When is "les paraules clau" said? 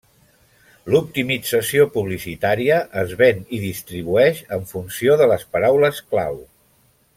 5.35-6.43